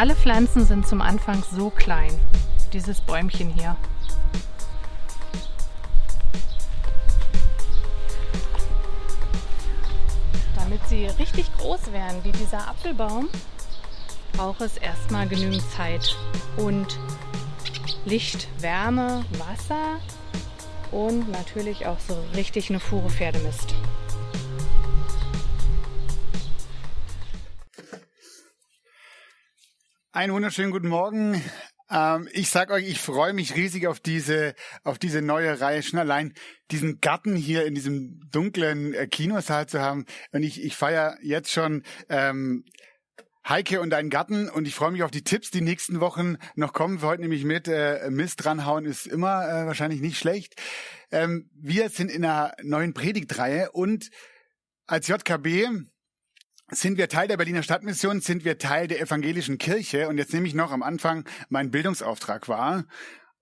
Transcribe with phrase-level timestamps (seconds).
[0.00, 2.18] Alle Pflanzen sind zum Anfang so klein.
[2.72, 3.76] Dieses Bäumchen hier.
[10.56, 13.28] Damit sie richtig groß werden, wie dieser Apfelbaum,
[14.32, 16.16] braucht es erstmal genügend Zeit
[16.56, 16.98] und
[18.06, 19.98] Licht, Wärme, Wasser
[20.92, 23.74] und natürlich auch so richtig eine Fuhre Pferdemist.
[30.20, 31.42] Einen wunderschönen guten Morgen.
[31.90, 34.54] Ähm, ich sag euch, ich freue mich riesig auf diese,
[34.84, 35.82] auf diese neue Reihe.
[35.82, 36.34] Schon allein
[36.70, 40.04] diesen Garten hier in diesem dunklen äh, Kinosaal zu haben.
[40.30, 42.66] Und ich, ich feiere jetzt schon ähm,
[43.48, 46.74] Heike und einen Garten und ich freue mich auf die Tipps, die nächsten Wochen noch
[46.74, 46.98] kommen.
[46.98, 50.60] Für heute nämlich mit äh, Mist dranhauen ist immer äh, wahrscheinlich nicht schlecht.
[51.10, 54.10] Ähm, wir sind in einer neuen Predigtreihe und
[54.86, 55.88] als JKB
[56.70, 60.08] sind wir Teil der Berliner Stadtmission, sind wir Teil der evangelischen Kirche.
[60.08, 62.84] Und jetzt nehme ich noch am Anfang mein Bildungsauftrag wahr.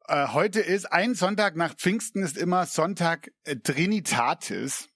[0.07, 4.89] Äh, heute ist ein Sonntag nach Pfingsten ist immer Sonntag äh, Trinitatis.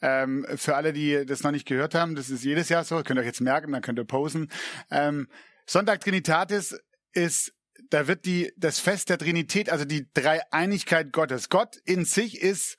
[0.00, 3.02] Ähm, für alle, die das noch nicht gehört haben, das ist jedes Jahr so.
[3.02, 4.50] Könnt ihr euch jetzt merken, dann könnt ihr posen.
[4.90, 5.28] Ähm,
[5.66, 6.78] Sonntag Trinitatis
[7.12, 7.52] ist
[7.90, 11.48] da wird die, das Fest der Trinität, also die Dreieinigkeit Gottes.
[11.48, 12.76] Gott in sich ist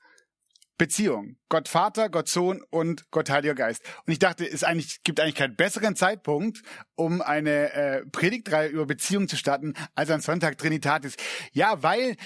[0.80, 1.36] Beziehung.
[1.50, 3.82] Gott Vater, Gott Sohn und Gott Heiliger Geist.
[4.06, 6.62] Und ich dachte, es eigentlich, gibt eigentlich keinen besseren Zeitpunkt,
[6.94, 11.16] um eine äh, Predigtreihe über Beziehung zu starten, als ein Sonntag Trinitatis.
[11.52, 12.16] Ja, weil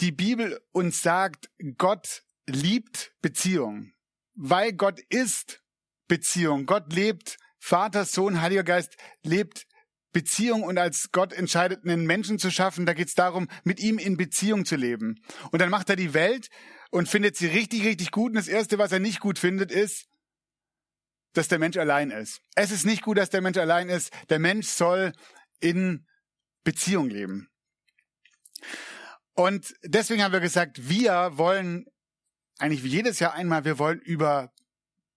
[0.00, 3.90] die Bibel uns sagt, Gott liebt Beziehung.
[4.34, 5.60] Weil Gott ist
[6.06, 6.66] Beziehung.
[6.66, 9.66] Gott lebt, Vater, Sohn, Heiliger Geist lebt
[10.12, 13.98] Beziehung und als Gott entscheidet, einen Menschen zu schaffen, da geht es darum, mit ihm
[13.98, 15.22] in Beziehung zu leben.
[15.50, 16.48] Und dann macht er die Welt
[16.90, 18.30] und findet sie richtig, richtig gut.
[18.30, 20.06] Und das Erste, was er nicht gut findet, ist,
[21.32, 22.42] dass der Mensch allein ist.
[22.54, 24.12] Es ist nicht gut, dass der Mensch allein ist.
[24.28, 25.12] Der Mensch soll
[25.60, 26.06] in
[26.62, 27.48] Beziehung leben.
[29.34, 31.86] Und deswegen haben wir gesagt, wir wollen
[32.58, 34.52] eigentlich wie jedes Jahr einmal, wir wollen über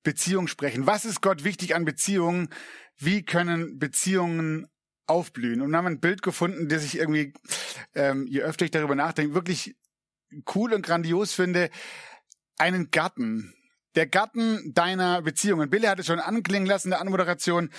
[0.04, 0.88] Beziehung sprechen.
[0.88, 2.50] Was ist Gott wichtig an Beziehungen?
[2.98, 4.68] Wie können Beziehungen
[5.08, 5.62] aufblühen?
[5.62, 7.34] Und haben ein Bild gefunden, das ich irgendwie,
[7.94, 9.76] ähm, je öfter ich darüber nachdenke, wirklich
[10.56, 11.70] cool und grandios finde,
[12.58, 13.54] einen Garten.
[13.96, 15.70] Der Garten deiner Beziehungen.
[15.70, 17.70] Billy hat es schon anklingen lassen in der Anmoderation.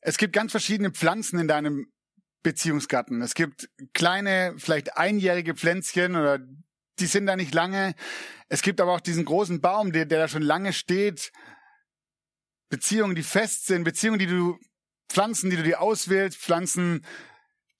[0.00, 1.92] Es gibt ganz verschiedene Pflanzen in deinem
[2.42, 3.20] Beziehungsgarten.
[3.20, 6.38] Es gibt kleine, vielleicht einjährige Pflänzchen oder
[6.98, 7.94] die sind da nicht lange.
[8.48, 11.32] Es gibt aber auch diesen großen Baum, der, der da schon lange steht.
[12.70, 14.58] Beziehungen, die fest sind, Beziehungen, die du,
[15.08, 17.04] Pflanzen, die du dir auswählst, Pflanzen,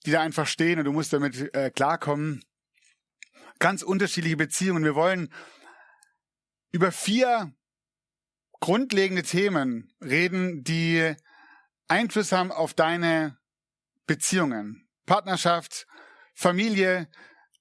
[0.06, 2.42] die da einfach stehen und du musst damit äh, klarkommen
[3.58, 4.84] ganz unterschiedliche Beziehungen.
[4.84, 5.32] Wir wollen
[6.70, 7.52] über vier
[8.60, 11.14] grundlegende Themen reden, die
[11.88, 13.38] Einfluss haben auf deine
[14.06, 14.88] Beziehungen.
[15.06, 15.86] Partnerschaft,
[16.34, 17.08] Familie,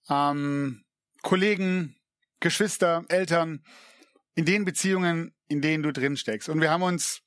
[0.09, 0.84] ähm,
[1.22, 1.95] Kollegen,
[2.39, 3.63] Geschwister, Eltern,
[4.35, 6.49] in den Beziehungen, in denen du drin steckst.
[6.49, 7.22] Und wir haben uns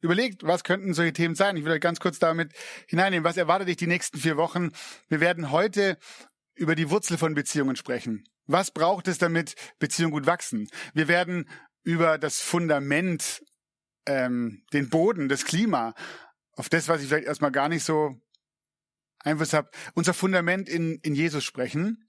[0.00, 1.56] überlegt, was könnten solche Themen sein.
[1.56, 2.52] Ich will euch ganz kurz damit
[2.86, 3.24] hineinnehmen.
[3.24, 4.70] Was erwartet dich die nächsten vier Wochen?
[5.08, 5.98] Wir werden heute
[6.54, 8.24] über die Wurzel von Beziehungen sprechen.
[8.46, 10.68] Was braucht es, damit Beziehungen gut wachsen?
[10.94, 11.48] Wir werden
[11.82, 13.42] über das Fundament,
[14.06, 15.94] ähm, den Boden, das Klima,
[16.52, 18.20] auf das, was ich vielleicht erstmal gar nicht so
[19.20, 22.07] Einfluss habe, unser Fundament in, in Jesus sprechen.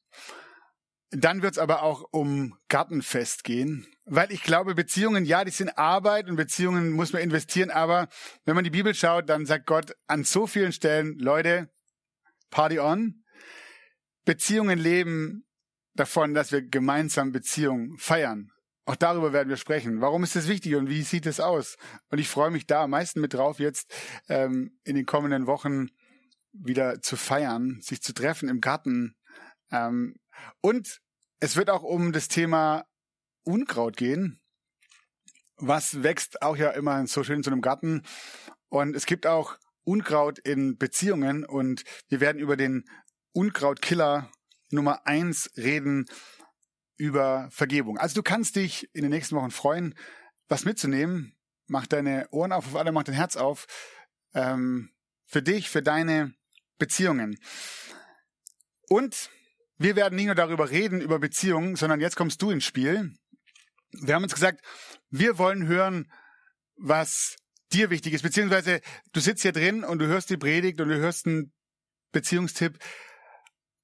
[1.11, 5.77] Dann wird es aber auch um Gartenfest gehen, weil ich glaube, Beziehungen, ja, die sind
[5.77, 8.09] Arbeit und Beziehungen muss man investieren, aber
[8.45, 11.69] wenn man die Bibel schaut, dann sagt Gott an so vielen Stellen, Leute,
[12.51, 13.23] Party on,
[14.25, 15.45] Beziehungen leben
[15.95, 18.51] davon, dass wir gemeinsam Beziehungen feiern.
[18.85, 20.01] Auch darüber werden wir sprechen.
[20.01, 21.77] Warum ist das wichtig und wie sieht es aus?
[22.09, 23.91] Und ich freue mich da am meisten mit drauf, jetzt
[24.27, 25.89] ähm, in den kommenden Wochen
[26.51, 29.15] wieder zu feiern, sich zu treffen im Garten.
[29.71, 30.15] Ähm,
[30.61, 31.01] und
[31.39, 32.85] es wird auch um das Thema
[33.43, 34.41] Unkraut gehen.
[35.61, 38.03] was wächst auch ja immer so schön zu einem Garten.
[38.69, 42.85] Und es gibt auch Unkraut in Beziehungen und wir werden über den
[43.33, 44.31] Unkrautkiller
[44.71, 46.05] Nummer eins reden,
[46.95, 47.97] über Vergebung.
[47.97, 49.95] Also du kannst dich in den nächsten Wochen freuen,
[50.47, 51.35] was mitzunehmen.
[51.67, 53.65] Mach deine Ohren auf, auf alle, mach dein Herz auf.
[54.33, 54.91] Ähm,
[55.25, 56.33] für dich, für deine
[56.77, 57.37] Beziehungen.
[58.89, 59.29] Und
[59.79, 63.13] wir werden nicht nur darüber reden, über Beziehungen, sondern jetzt kommst du ins Spiel.
[63.91, 64.61] Wir haben uns gesagt,
[65.09, 66.11] wir wollen hören,
[66.75, 67.37] was
[67.71, 68.81] dir wichtig ist, beziehungsweise
[69.13, 71.53] du sitzt hier drin und du hörst die Predigt und du hörst einen
[72.11, 72.77] Beziehungstipp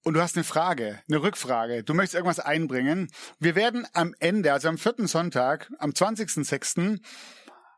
[0.04, 3.10] und du hast eine Frage, eine Rückfrage, du möchtest irgendwas einbringen.
[3.40, 7.00] Wir werden am Ende, also am vierten Sonntag, am 20.06.,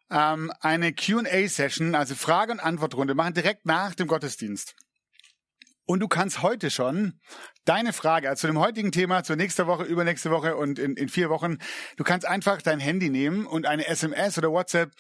[0.10, 4.76] ähm, eine Q&A-Session, also Frage- und Antwortrunde machen, direkt nach dem Gottesdienst.
[5.88, 7.18] Und du kannst heute schon
[7.64, 11.08] deine Frage, also zu dem heutigen Thema, zur nächsten Woche, übernächste Woche und in, in
[11.08, 11.60] vier Wochen,
[11.96, 14.92] du kannst einfach dein Handy nehmen und eine SMS oder WhatsApp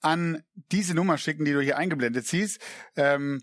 [0.00, 0.42] an
[0.72, 2.60] diese Nummer schicken, die du hier eingeblendet siehst.
[2.96, 3.40] Ähm,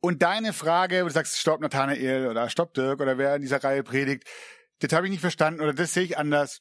[0.00, 3.62] und deine Frage, wo du sagst, stopp Nathanael oder stopp Dirk oder wer in dieser
[3.62, 4.24] Reihe predigt,
[4.78, 6.58] das habe ich nicht verstanden oder das sehe ich anders.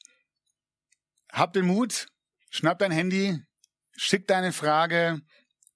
[1.32, 2.08] Hab den Mut,
[2.50, 3.40] schnapp dein Handy,
[3.96, 5.22] schick deine Frage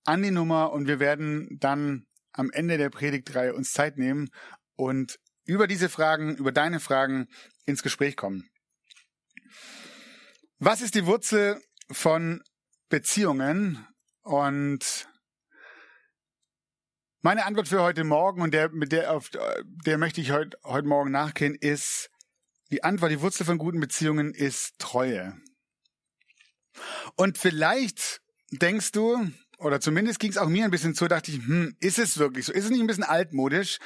[0.04, 2.06] an die Nummer und wir werden dann
[2.38, 4.30] am Ende der Predigtreihe uns Zeit nehmen
[4.76, 7.28] und über diese Fragen, über deine Fragen
[7.66, 8.50] ins Gespräch kommen.
[10.60, 11.62] Was ist die Wurzel
[11.92, 12.42] von
[12.90, 13.86] Beziehungen?
[14.24, 15.08] Und
[17.22, 19.30] meine Antwort für heute Morgen und der, mit der, auf
[19.86, 22.10] der möchte ich heute, heute Morgen nachgehen, ist,
[22.72, 25.40] die Antwort, die Wurzel von guten Beziehungen ist Treue.
[27.16, 31.38] Und vielleicht denkst du, oder zumindest ging es auch mir ein bisschen zu, dachte ich,
[31.38, 32.54] hm, ist es wirklich so?
[32.54, 33.80] Ist es nicht ein bisschen altmodisch?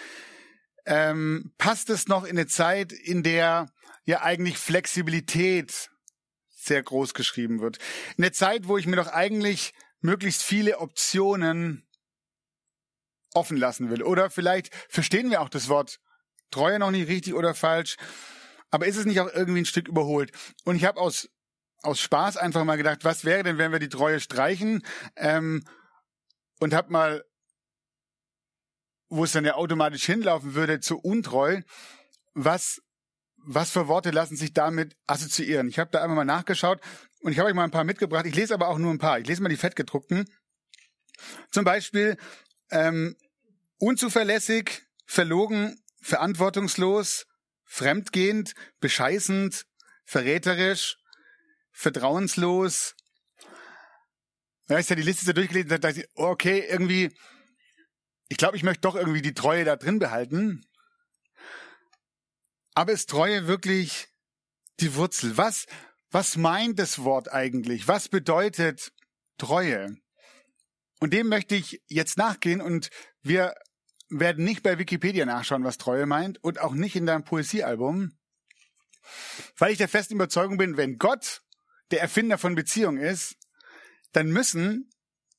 [0.86, 3.72] Ähm, passt es noch in eine Zeit, in der
[4.04, 5.90] ja eigentlich Flexibilität
[6.50, 7.78] sehr groß geschrieben wird?
[8.18, 11.88] In eine Zeit, wo ich mir doch eigentlich möglichst viele Optionen
[13.34, 14.04] offen lassen will.
[14.04, 16.00] Oder vielleicht verstehen wir auch das Wort
[16.50, 17.96] Treue noch nicht richtig oder falsch.
[18.72, 20.32] Aber ist es nicht auch irgendwie ein Stück überholt?
[20.66, 21.30] Und ich habe aus
[21.82, 24.84] aus Spaß einfach mal gedacht, was wäre denn, wenn wir die Treue streichen?
[25.16, 25.64] Ähm,
[26.60, 27.24] und hab mal,
[29.10, 31.62] wo es dann ja automatisch hinlaufen würde, zu untreu,
[32.34, 32.82] was,
[33.38, 35.68] was für Worte lassen sich damit assoziieren?
[35.68, 36.80] Ich habe da einmal mal nachgeschaut
[37.22, 38.26] und ich habe euch mal ein paar mitgebracht.
[38.26, 39.20] Ich lese aber auch nur ein paar.
[39.20, 40.30] Ich lese mal die fettgedruckten.
[41.52, 42.18] Zum Beispiel
[42.70, 43.16] ähm,
[43.78, 47.26] unzuverlässig, verlogen, verantwortungslos,
[47.66, 49.66] fremdgehend, bescheißend,
[50.06, 50.98] verräterisch,
[51.72, 52.96] vertrauenslos.
[54.68, 57.12] Ja, ich ja die Liste so durchgelesen, da dachte ich, okay, irgendwie,
[58.30, 60.66] ich glaube, ich möchte doch irgendwie die Treue da drin behalten.
[62.74, 64.08] Aber ist Treue wirklich
[64.80, 65.38] die Wurzel?
[65.38, 65.66] Was,
[66.10, 67.88] was meint das Wort eigentlich?
[67.88, 68.94] Was bedeutet
[69.38, 69.98] Treue?
[71.00, 72.90] Und dem möchte ich jetzt nachgehen und
[73.22, 73.56] wir
[74.10, 78.18] werden nicht bei Wikipedia nachschauen, was Treue meint und auch nicht in deinem Poesiealbum,
[79.58, 81.42] weil ich der festen Überzeugung bin, wenn Gott
[81.92, 83.36] der Erfinder von Beziehung ist,
[84.12, 84.90] dann müssen,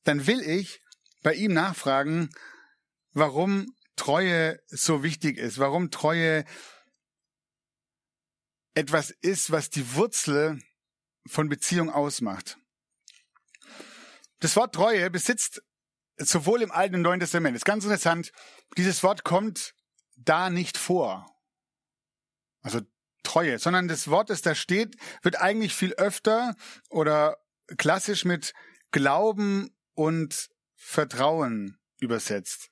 [0.03, 0.81] dann will ich
[1.21, 2.29] bei ihm nachfragen,
[3.11, 6.45] warum Treue so wichtig ist, warum Treue
[8.73, 10.59] etwas ist, was die Wurzel
[11.27, 12.57] von Beziehung ausmacht.
[14.39, 15.61] Das Wort Treue besitzt
[16.17, 18.31] sowohl im Alten und Neuen Testament, ist ganz interessant,
[18.77, 19.73] dieses Wort kommt
[20.15, 21.25] da nicht vor.
[22.61, 22.81] Also
[23.23, 26.55] Treue, sondern das Wort, das da steht, wird eigentlich viel öfter
[26.89, 27.37] oder
[27.77, 28.53] klassisch mit
[28.91, 32.69] Glauben und Vertrauen übersetzt.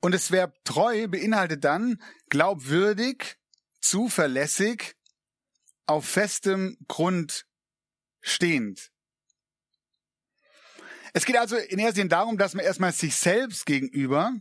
[0.00, 3.38] Und das Verb treu beinhaltet dann glaubwürdig,
[3.80, 4.94] zuverlässig,
[5.86, 7.46] auf festem Grund
[8.20, 8.90] stehend.
[11.14, 14.32] Es geht also in erster Linie darum, dass man erstmal sich selbst gegenüber,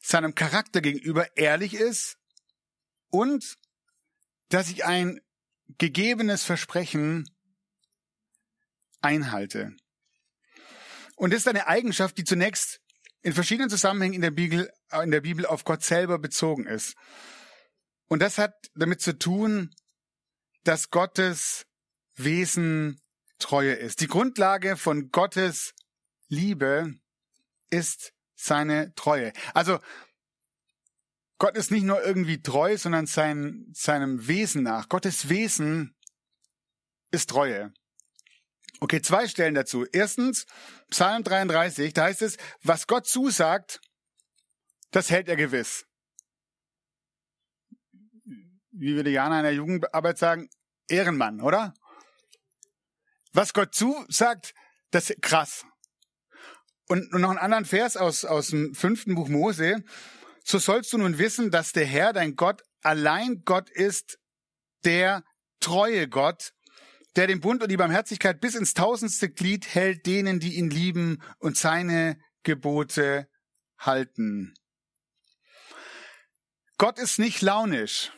[0.00, 2.18] seinem Charakter gegenüber ehrlich ist
[3.10, 3.56] und
[4.52, 5.20] dass ich ein
[5.78, 7.28] gegebenes Versprechen
[9.00, 9.74] einhalte.
[11.16, 12.80] Und das ist eine Eigenschaft, die zunächst
[13.22, 14.70] in verschiedenen Zusammenhängen in der Bibel,
[15.02, 16.96] in der Bibel auf Gott selber bezogen ist.
[18.08, 19.74] Und das hat damit zu tun,
[20.64, 21.64] dass Gottes
[22.14, 23.00] Wesen
[23.38, 24.00] Treue ist.
[24.00, 25.72] Die Grundlage von Gottes
[26.28, 26.94] Liebe
[27.70, 29.32] ist seine Treue.
[29.54, 29.78] Also
[31.42, 34.88] Gott ist nicht nur irgendwie treu, sondern sein, seinem Wesen nach.
[34.88, 35.96] Gottes Wesen
[37.10, 37.74] ist Treue.
[38.78, 39.84] Okay, zwei Stellen dazu.
[39.92, 40.46] Erstens,
[40.88, 43.80] Psalm 33, da heißt es, was Gott zusagt,
[44.92, 45.84] das hält er gewiss.
[48.70, 50.48] Wie würde Jana in der Jugendarbeit sagen,
[50.86, 51.74] Ehrenmann, oder?
[53.32, 54.54] was Gott zusagt,
[54.92, 55.64] das ist krass.
[56.86, 59.82] Und, und noch einen anderen Vers aus, aus dem fünften Buch Mose.
[60.44, 64.18] So sollst du nun wissen, dass der Herr, dein Gott, allein Gott ist,
[64.84, 65.24] der
[65.60, 66.52] treue Gott,
[67.16, 71.22] der den Bund und die Barmherzigkeit bis ins tausendste Glied hält denen, die ihn lieben
[71.38, 73.28] und seine Gebote
[73.78, 74.54] halten.
[76.78, 78.10] Gott ist nicht launisch.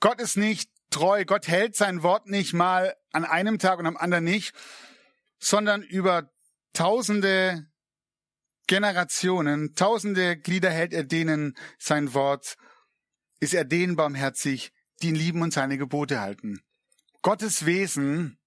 [0.00, 1.24] Gott ist nicht treu.
[1.24, 4.54] Gott hält sein Wort nicht mal an einem Tag und am anderen nicht,
[5.38, 6.30] sondern über
[6.72, 7.66] tausende
[8.66, 12.56] Generationen, tausende Glieder hält er denen sein Wort,
[13.40, 16.62] ist er denen barmherzig, die ihn lieben und seine Gebote halten.
[17.22, 18.38] Gottes Wesen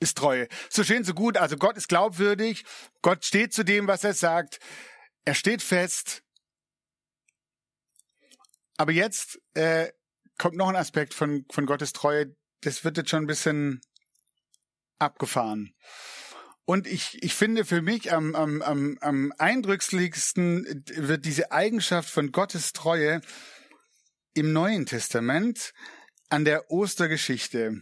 [0.00, 0.48] ist Treue.
[0.70, 1.36] So schön, so gut.
[1.36, 2.64] Also Gott ist glaubwürdig.
[3.02, 4.60] Gott steht zu dem, was er sagt.
[5.24, 6.22] Er steht fest.
[8.76, 9.90] Aber jetzt äh,
[10.38, 12.36] kommt noch ein Aspekt von, von Gottes Treue.
[12.60, 13.80] Das wird jetzt schon ein bisschen
[14.98, 15.74] abgefahren.
[16.68, 22.30] Und ich, ich finde für mich am, am, am, am eindrücklichsten wird diese Eigenschaft von
[22.30, 23.22] Gottes Treue
[24.34, 25.72] im Neuen Testament
[26.28, 27.80] an der Ostergeschichte.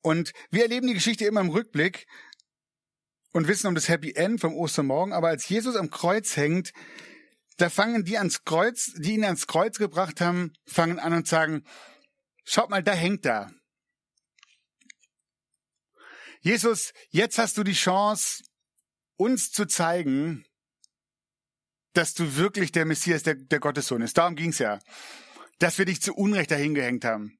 [0.00, 2.06] Und wir erleben die Geschichte immer im Rückblick
[3.32, 6.70] und wissen um das Happy End vom Ostermorgen, aber als Jesus am Kreuz hängt,
[7.56, 11.64] da fangen die ans Kreuz, die ihn ans Kreuz gebracht haben, fangen an und sagen,
[12.44, 13.50] schaut mal, da hängt er.
[16.40, 18.42] Jesus, jetzt hast du die Chance,
[19.16, 20.46] uns zu zeigen,
[21.92, 24.16] dass du wirklich der Messias, der, der Gottessohn ist.
[24.16, 24.78] Darum ging's ja.
[25.58, 27.38] Dass wir dich zu Unrecht dahingehängt haben.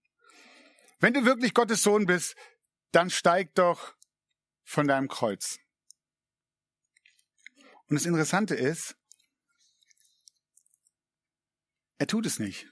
[0.98, 2.36] Wenn du wirklich Gottes Sohn bist,
[2.92, 3.94] dann steig doch
[4.64, 5.58] von deinem Kreuz.
[7.86, 8.96] Und das Interessante ist,
[11.98, 12.70] er tut es nicht.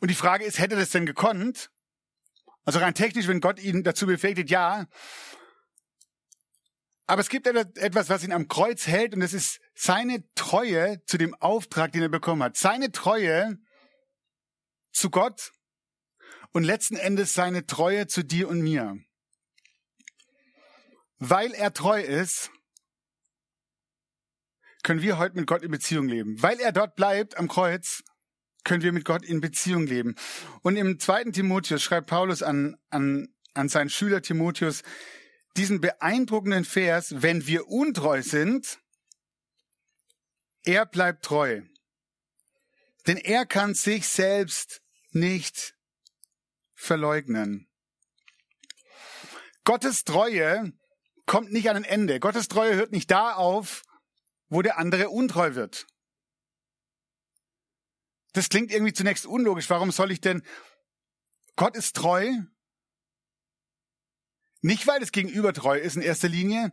[0.00, 1.70] Und die Frage ist, hätte das denn gekonnt?
[2.64, 4.86] Also rein technisch, wenn Gott ihn dazu befähigt, ja.
[7.06, 11.18] Aber es gibt etwas, was ihn am Kreuz hält, und das ist seine Treue zu
[11.18, 12.56] dem Auftrag, den er bekommen hat.
[12.56, 13.58] Seine Treue
[14.92, 15.52] zu Gott
[16.52, 18.96] und letzten Endes seine Treue zu dir und mir.
[21.18, 22.50] Weil er treu ist,
[24.82, 26.40] können wir heute mit Gott in Beziehung leben.
[26.42, 28.02] Weil er dort bleibt am Kreuz,
[28.64, 30.16] können wir mit Gott in Beziehung leben.
[30.62, 34.82] Und im zweiten Timotheus schreibt Paulus an, an, an seinen Schüler Timotheus
[35.56, 38.78] diesen beeindruckenden Vers, wenn wir untreu sind,
[40.64, 41.62] er bleibt treu.
[43.06, 44.80] Denn er kann sich selbst
[45.12, 45.74] nicht
[46.74, 47.68] verleugnen.
[49.64, 50.72] Gottes Treue
[51.26, 52.18] kommt nicht an ein Ende.
[52.18, 53.82] Gottes Treue hört nicht da auf,
[54.48, 55.86] wo der andere untreu wird.
[58.34, 59.70] Das klingt irgendwie zunächst unlogisch.
[59.70, 60.42] Warum soll ich denn?
[61.56, 62.30] Gott ist treu.
[64.60, 66.72] Nicht, weil das Gegenüber treu ist in erster Linie,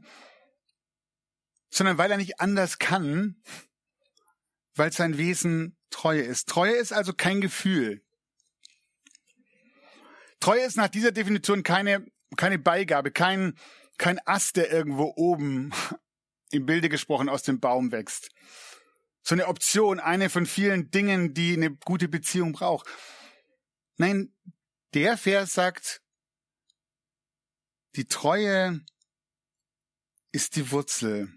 [1.69, 3.41] sondern weil er nicht anders kann,
[4.75, 6.49] weil sein Wesen Treue ist.
[6.49, 8.01] Treue ist also kein Gefühl.
[10.39, 13.55] Treue ist nach dieser Definition keine, keine Beigabe, kein,
[13.97, 15.71] kein Ast, der irgendwo oben
[16.51, 18.29] im Bilde gesprochen aus dem Baum wächst.
[19.23, 22.87] So eine Option, eine von vielen Dingen, die eine gute Beziehung braucht.
[23.97, 24.33] Nein,
[24.93, 26.01] der Vers sagt,
[27.95, 28.81] die Treue
[30.31, 31.31] ist die Wurzel.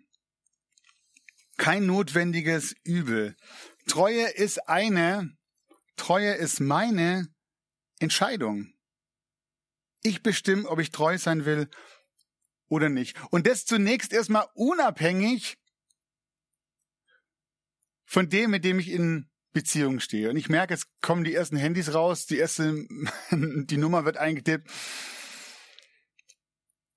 [1.57, 3.37] Kein notwendiges Übel.
[3.87, 5.37] Treue ist eine,
[5.97, 7.29] Treue ist meine
[7.99, 8.73] Entscheidung.
[10.03, 11.69] Ich bestimme, ob ich treu sein will
[12.69, 13.17] oder nicht.
[13.31, 15.57] Und das zunächst erstmal unabhängig
[18.05, 20.31] von dem, mit dem ich in Beziehung stehe.
[20.31, 22.87] Und ich merke, jetzt kommen die ersten Handys raus, die erste,
[23.31, 24.71] die Nummer wird eingetippt.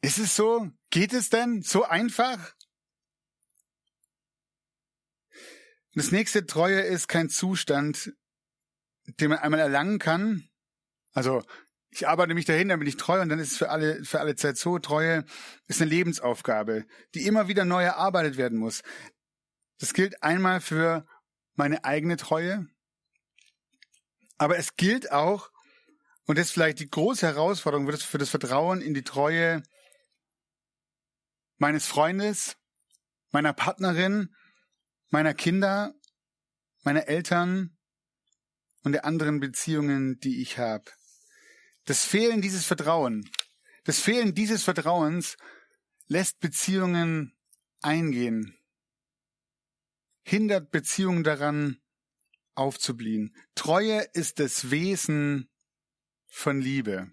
[0.02, 0.70] Ist es so?
[0.90, 2.54] Geht es denn so einfach?
[5.94, 8.14] Das nächste Treue ist kein Zustand,
[9.20, 10.48] den man einmal erlangen kann.
[11.14, 11.44] Also
[11.90, 14.20] ich arbeite mich dahin, dann bin ich treu und dann ist es für alle, für
[14.20, 14.78] alle Zeit so.
[14.78, 15.26] Treue
[15.66, 16.86] ist eine Lebensaufgabe,
[17.16, 18.84] die immer wieder neu erarbeitet werden muss.
[19.79, 21.05] Das gilt einmal für
[21.55, 22.67] meine eigene Treue,
[24.38, 25.51] aber es gilt auch,
[26.25, 29.63] und das ist vielleicht die große Herausforderung für das Vertrauen in die Treue
[31.57, 32.57] meines Freundes,
[33.31, 34.36] meiner Partnerin,
[35.10, 35.96] meiner Kinder,
[36.84, 37.77] meiner Eltern
[38.84, 40.86] und der anderen Beziehungen, die ich habe.
[41.86, 43.29] Das Fehlen dieses Vertrauen,
[43.86, 45.38] das Fehlen dieses Vertrauens
[46.07, 47.36] lässt Beziehungen
[47.81, 48.57] eingehen,
[50.27, 51.77] hindert Beziehungen daran
[52.53, 53.34] aufzublühen.
[53.55, 55.50] Treue ist das Wesen
[56.27, 57.10] von Liebe.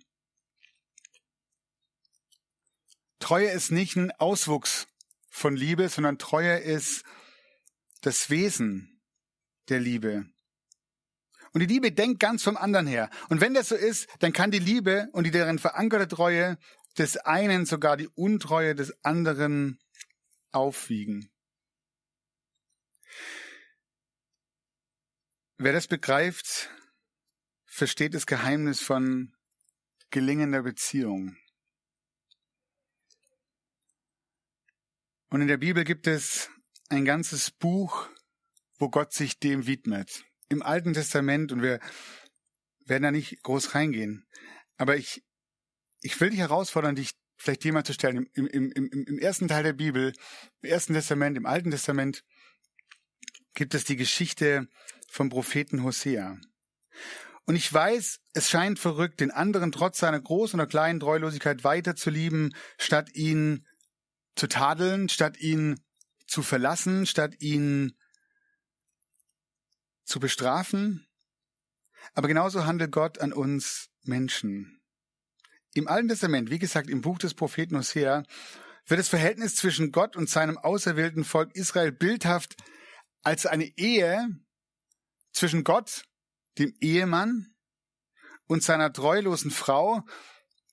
[3.20, 4.88] Treue ist nicht ein Auswuchs
[5.30, 7.04] von Liebe, sondern Treue ist
[8.00, 9.00] das Wesen
[9.68, 10.26] der Liebe.
[11.52, 13.10] Und die Liebe denkt ganz vom anderen her.
[13.28, 16.58] Und wenn das so ist, dann kann die Liebe und die darin verankerte Treue
[16.98, 19.78] des einen sogar die Untreue des anderen
[20.50, 21.30] aufwiegen.
[25.56, 26.68] Wer das begreift,
[27.64, 29.32] versteht das Geheimnis von
[30.10, 31.36] gelingender Beziehung.
[35.30, 36.50] Und in der Bibel gibt es
[36.88, 38.08] ein ganzes Buch,
[38.78, 40.24] wo Gott sich dem widmet.
[40.48, 41.78] Im Alten Testament, und wir
[42.84, 44.26] werden da nicht groß reingehen,
[44.76, 45.22] aber ich,
[46.00, 48.28] ich will dich herausfordern, dich vielleicht jemand zu stellen.
[48.34, 50.12] Im, im, im, Im ersten Teil der Bibel,
[50.62, 52.24] im Ersten Testament, im Alten Testament,
[53.54, 54.68] gibt es die Geschichte
[55.14, 56.38] vom Propheten Hosea.
[57.44, 61.94] Und ich weiß, es scheint verrückt, den anderen trotz seiner großen oder kleinen Treulosigkeit weiter
[61.94, 63.64] zu lieben, statt ihn
[64.34, 65.78] zu tadeln, statt ihn
[66.26, 67.96] zu verlassen, statt ihn
[70.02, 71.06] zu bestrafen.
[72.14, 74.80] Aber genauso handelt Gott an uns Menschen.
[75.74, 78.24] Im Alten Testament, wie gesagt, im Buch des Propheten Hosea,
[78.88, 82.56] wird das Verhältnis zwischen Gott und seinem auserwählten Volk Israel bildhaft
[83.22, 84.43] als eine Ehe
[85.34, 86.04] zwischen Gott,
[86.58, 87.54] dem Ehemann,
[88.46, 90.02] und seiner treulosen Frau,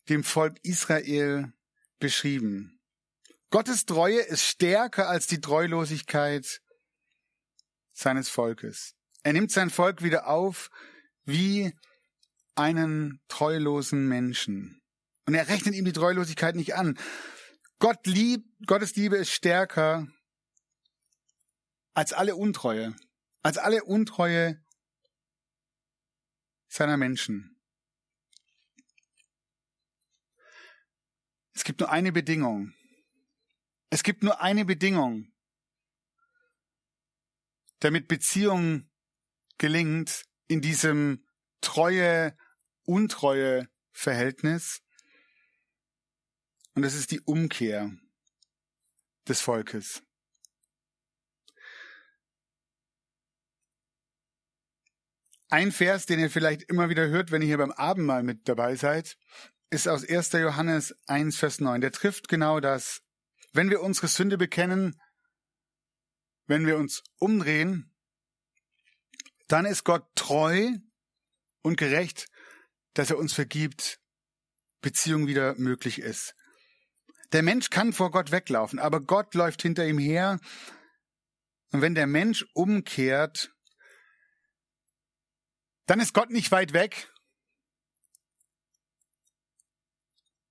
[0.10, 1.53] dem Volk Israel,
[2.00, 2.80] beschrieben.
[3.50, 6.62] Gottes Treue ist stärker als die Treulosigkeit
[7.91, 8.96] seines Volkes.
[9.24, 10.70] Er nimmt sein Volk wieder auf
[11.25, 11.74] wie
[12.56, 14.82] einen treulosen Menschen.
[15.25, 16.98] Und er rechnet ihm die Treulosigkeit nicht an.
[17.80, 20.08] Gott liebt, Gottes Liebe ist stärker
[21.94, 22.96] als alle Untreue,
[23.41, 24.63] als alle Untreue
[26.67, 27.60] seiner Menschen.
[31.53, 32.74] Es gibt nur eine Bedingung.
[33.89, 35.33] Es gibt nur eine Bedingung,
[37.79, 38.89] damit Beziehung
[39.57, 41.27] gelingt in diesem
[41.59, 42.37] treue,
[42.83, 44.81] untreue Verhältnis.
[46.74, 47.92] Und das ist die Umkehr
[49.27, 50.01] des Volkes.
[55.51, 58.77] Ein Vers, den ihr vielleicht immer wieder hört, wenn ihr hier beim Abendmahl mit dabei
[58.77, 59.18] seid,
[59.70, 60.31] ist aus 1.
[60.31, 61.81] Johannes 1, Vers 9.
[61.81, 63.01] Der trifft genau das.
[63.51, 64.98] Wenn wir unsere Sünde bekennen,
[66.48, 67.94] wenn wir uns umdrehen,
[69.50, 70.72] dann ist Gott treu
[71.64, 72.27] und gerecht,
[72.94, 74.00] dass er uns vergibt,
[74.79, 76.33] Beziehung wieder möglich ist.
[77.33, 80.40] Der Mensch kann vor Gott weglaufen, aber Gott läuft hinter ihm her.
[81.74, 83.51] Und wenn der Mensch umkehrt,
[85.92, 87.12] dann ist Gott nicht weit weg.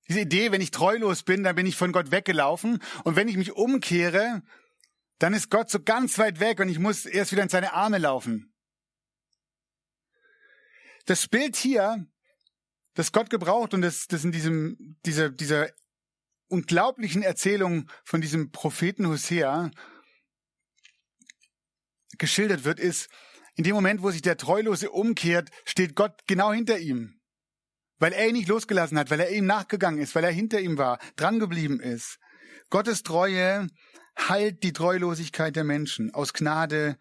[0.06, 2.82] Diese Idee, wenn ich treulos bin, dann bin ich von Gott weggelaufen.
[3.04, 4.42] Und wenn ich mich umkehre,
[5.18, 7.96] dann ist Gott so ganz weit weg und ich muss erst wieder in seine Arme
[7.96, 8.52] laufen.
[11.06, 12.06] Das Bild hier,
[12.92, 15.70] das Gott gebraucht und das, das in diesem, dieser, dieser
[16.48, 19.70] unglaublichen Erzählung von diesem Propheten Hosea
[22.18, 23.08] geschildert wird, ist,
[23.60, 27.20] in dem Moment, wo sich der Treulose umkehrt, steht Gott genau hinter ihm.
[27.98, 30.78] Weil er ihn nicht losgelassen hat, weil er ihm nachgegangen ist, weil er hinter ihm
[30.78, 32.18] war, drangeblieben ist.
[32.70, 33.66] Gottes Treue
[34.18, 36.96] heilt die Treulosigkeit der Menschen aus Gnade,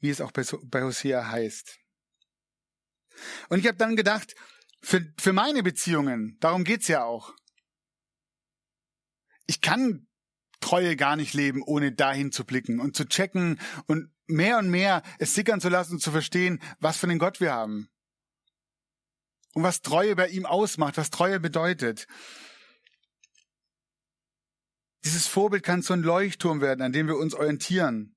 [0.00, 1.78] wie es auch bei Hosea heißt.
[3.48, 4.34] Und ich habe dann gedacht,
[4.82, 7.34] für, für meine Beziehungen, darum geht's ja auch.
[9.46, 10.06] Ich kann
[10.60, 15.02] Treue gar nicht leben, ohne dahin zu blicken und zu checken und mehr und mehr
[15.18, 17.88] es sickern zu lassen und zu verstehen, was für einen Gott wir haben.
[19.54, 22.06] Und was Treue bei ihm ausmacht, was Treue bedeutet.
[25.04, 28.16] Dieses Vorbild kann so ein Leuchtturm werden, an dem wir uns orientieren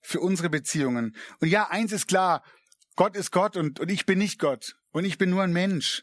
[0.00, 1.16] für unsere Beziehungen.
[1.40, 2.42] Und ja, eins ist klar,
[2.96, 6.02] Gott ist Gott und, und ich bin nicht Gott und ich bin nur ein Mensch.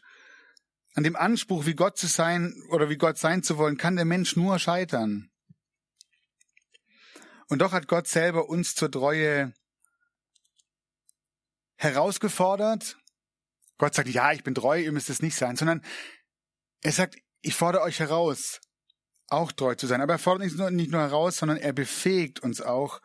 [0.94, 4.04] An dem Anspruch, wie Gott zu sein oder wie Gott sein zu wollen, kann der
[4.04, 5.30] Mensch nur scheitern.
[7.48, 9.54] Und doch hat Gott selber uns zur Treue
[11.76, 12.98] herausgefordert.
[13.78, 15.82] Gott sagt, ja, ich bin treu, ihr müsst es nicht sein, sondern
[16.82, 18.60] er sagt, ich fordere euch heraus,
[19.28, 20.00] auch treu zu sein.
[20.00, 23.00] Aber er fordert nicht nur, nicht nur heraus, sondern er befähigt uns auch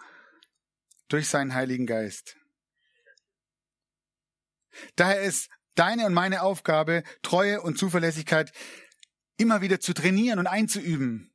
[1.07, 2.37] durch seinen Heiligen Geist.
[4.95, 8.51] Daher ist deine und meine Aufgabe, Treue und Zuverlässigkeit
[9.37, 11.32] immer wieder zu trainieren und einzuüben.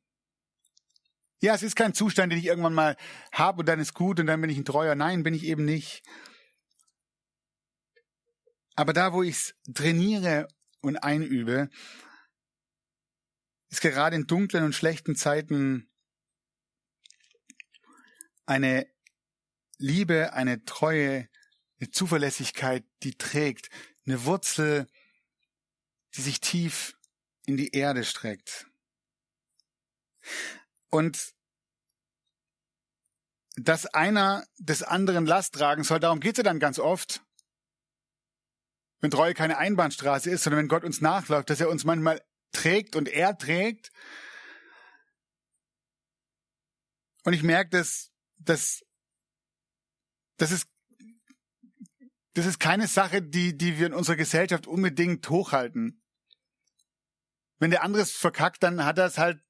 [1.41, 2.97] Ja, es ist kein Zustand, den ich irgendwann mal
[3.31, 4.95] habe und dann ist gut und dann bin ich ein Treuer.
[4.95, 6.03] Nein, bin ich eben nicht.
[8.75, 10.47] Aber da, wo ich es trainiere
[10.81, 11.69] und einübe,
[13.69, 15.89] ist gerade in dunklen und schlechten Zeiten
[18.45, 18.87] eine
[19.77, 21.29] Liebe, eine Treue,
[21.79, 23.69] eine Zuverlässigkeit, die trägt,
[24.05, 24.87] eine Wurzel,
[26.15, 26.97] die sich tief
[27.45, 28.67] in die Erde streckt.
[30.89, 31.33] Und
[33.55, 37.21] dass einer des anderen Last tragen soll, darum geht es ja dann ganz oft.
[39.01, 42.21] Wenn Treue keine Einbahnstraße ist, sondern wenn Gott uns nachläuft, dass er uns manchmal
[42.51, 43.91] trägt und er trägt.
[47.23, 48.83] Und ich merke, dass, dass,
[50.37, 50.67] das ist,
[52.33, 56.01] das ist keine Sache, die, die wir in unserer Gesellschaft unbedingt hochhalten.
[57.59, 59.41] Wenn der andere es verkackt, dann hat er es halt,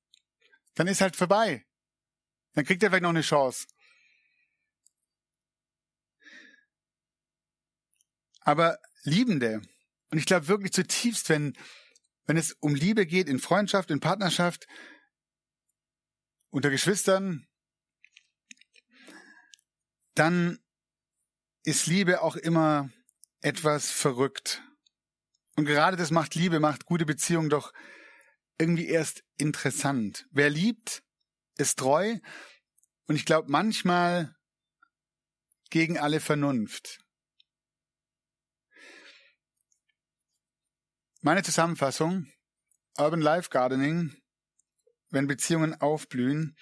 [0.75, 1.65] dann ist halt vorbei.
[2.53, 3.67] Dann kriegt er vielleicht noch eine Chance.
[8.41, 9.61] Aber Liebende,
[10.09, 11.55] und ich glaube wirklich zutiefst, wenn,
[12.25, 14.67] wenn es um Liebe geht, in Freundschaft, in Partnerschaft,
[16.49, 17.47] unter Geschwistern,
[20.15, 20.59] dann
[21.63, 22.89] ist Liebe auch immer
[23.41, 24.63] etwas verrückt.
[25.55, 27.73] Und gerade das macht Liebe, macht gute Beziehungen doch
[28.59, 30.27] irgendwie erst interessant.
[30.31, 31.01] Wer liebt,
[31.57, 32.17] ist treu
[33.07, 34.35] und ich glaube manchmal
[35.69, 36.99] gegen alle Vernunft.
[41.21, 42.31] Meine Zusammenfassung,
[42.97, 44.15] Urban Life Gardening,
[45.09, 46.55] wenn Beziehungen aufblühen.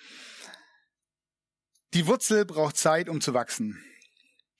[1.93, 3.83] Die Wurzel braucht Zeit, um zu wachsen.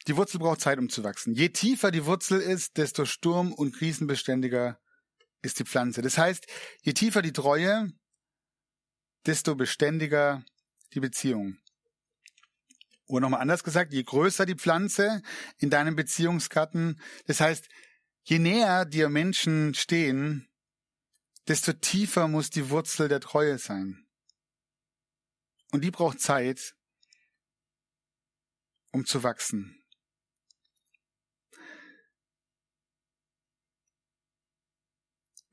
[0.08, 1.34] Die Wurzel braucht Zeit, um zu wachsen.
[1.34, 4.80] Je tiefer die Wurzel ist, desto sturm- und krisenbeständiger
[5.42, 6.02] ist die Pflanze.
[6.02, 6.48] Das heißt,
[6.82, 7.92] je tiefer die Treue,
[9.26, 10.44] desto beständiger
[10.94, 11.58] die Beziehung.
[13.08, 15.22] Oder nochmal anders gesagt, je größer die Pflanze
[15.58, 17.68] in deinem Beziehungsgarten, das heißt,
[18.30, 20.50] Je näher dir Menschen stehen,
[21.48, 24.06] desto tiefer muss die Wurzel der Treue sein.
[25.72, 26.76] Und die braucht Zeit,
[28.92, 29.77] um zu wachsen.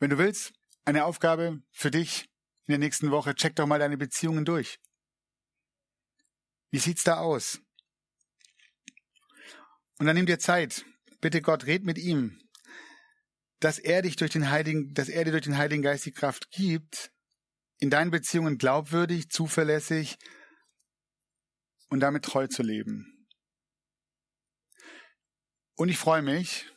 [0.04, 0.52] Wenn du willst,
[0.84, 2.28] eine Aufgabe für dich
[2.66, 4.78] in der nächsten Woche, check doch mal deine Beziehungen durch.
[6.70, 7.62] Wie sieht's da aus?
[9.98, 10.84] Und dann nimm dir Zeit.
[11.22, 12.38] Bitte Gott, red mit ihm
[13.60, 16.50] dass er dich durch den Heiligen, dass er dir durch den Heiligen Geist die Kraft
[16.50, 17.10] gibt,
[17.78, 20.18] in deinen Beziehungen glaubwürdig, zuverlässig
[21.88, 23.26] und damit treu zu leben.
[25.76, 26.70] Und ich freue mich,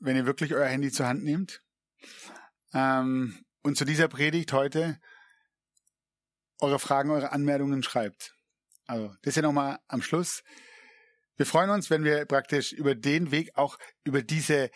[0.00, 1.60] wenn ihr wirklich euer Handy zur Hand nehmt
[2.72, 4.98] ähm, und zu dieser Predigt heute
[6.60, 8.34] eure Fragen, eure Anmeldungen schreibt.
[8.86, 10.42] Also das ja nochmal am Schluss.
[11.36, 14.70] Wir freuen uns, wenn wir praktisch über den Weg auch über diese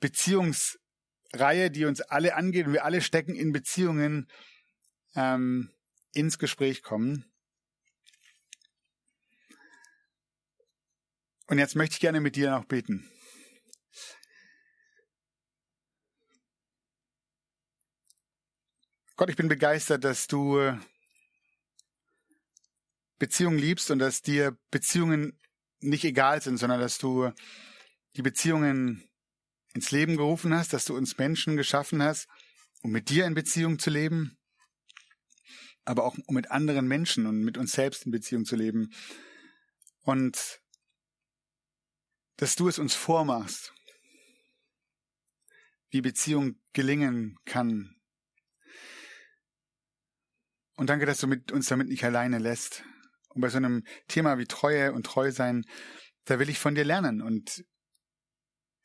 [0.00, 4.28] Beziehungsreihe, die uns alle angeht und wir alle stecken in Beziehungen,
[5.16, 5.72] ähm,
[6.12, 7.24] ins Gespräch kommen.
[11.46, 13.10] Und jetzt möchte ich gerne mit dir noch beten.
[19.16, 20.76] Gott, ich bin begeistert, dass du
[23.20, 25.38] Beziehungen liebst und dass dir Beziehungen
[25.78, 27.30] nicht egal sind, sondern dass du
[28.16, 29.08] die Beziehungen
[29.72, 32.26] ins Leben gerufen hast, dass du uns Menschen geschaffen hast,
[32.82, 34.36] um mit dir in Beziehung zu leben,
[35.84, 38.92] aber auch um mit anderen Menschen und mit uns selbst in Beziehung zu leben.
[40.00, 40.60] Und
[42.36, 43.72] dass du es uns vormachst,
[45.90, 47.93] wie Beziehung gelingen kann.
[50.76, 52.84] Und danke, dass du mit uns damit nicht alleine lässt.
[53.28, 55.64] Und bei so einem Thema wie Treue und Treusein,
[56.24, 57.64] da will ich von dir lernen und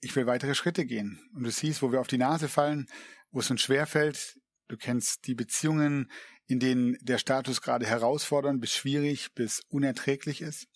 [0.02, 1.19] ich will weitere Schritte gehen.
[1.34, 2.88] Und du siehst, wo wir auf die Nase fallen,
[3.32, 4.39] wo es uns schwerfällt.
[4.67, 6.12] Du kennst die Beziehungen,
[6.45, 10.67] in denen der Status gerade herausfordernd bis schwierig bis unerträglich ist.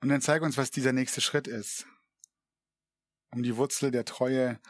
[0.00, 1.86] Und dann zeig uns, was dieser nächste Schritt ist,
[3.30, 4.60] um die Wurzel der Treue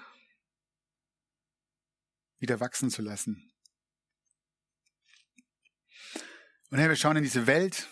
[2.38, 3.51] wieder wachsen zu lassen.
[6.72, 7.86] Und Herr, wir schauen in diese Welt,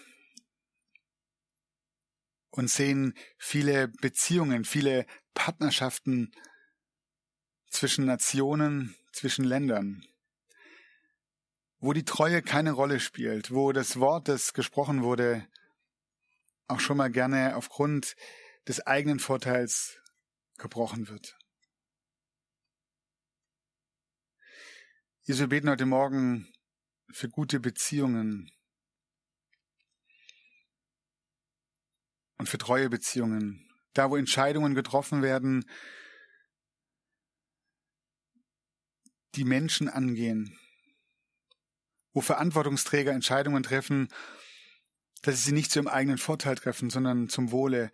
[2.48, 6.32] und sehen viele Beziehungen, viele Partnerschaften
[7.68, 10.06] zwischen Nationen, zwischen Ländern,
[11.78, 15.46] wo die Treue keine Rolle spielt, wo das Wort, das gesprochen wurde,
[16.66, 18.16] auch schon mal gerne aufgrund
[18.66, 20.00] des eigenen Vorteils
[20.56, 21.36] gebrochen wird.
[25.24, 26.50] Jesus, wir beten heute Morgen
[27.12, 28.50] für gute Beziehungen,
[32.40, 35.64] und für treue Beziehungen da wo Entscheidungen getroffen werden,
[39.34, 40.58] die Menschen angehen,
[42.12, 44.08] wo Verantwortungsträger Entscheidungen treffen,
[45.22, 47.92] dass sie sie nicht zu ihrem eigenen Vorteil treffen, sondern zum Wohle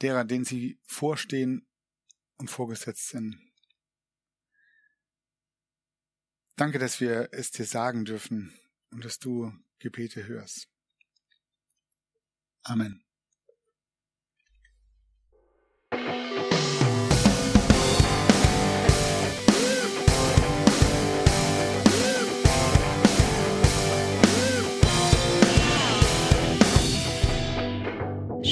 [0.00, 1.66] derer, denen sie vorstehen
[2.36, 3.38] und vorgesetzt sind.
[6.56, 8.56] Danke, dass wir es dir sagen dürfen
[8.90, 10.68] und dass du Gebete hörst.
[12.62, 13.03] Amen.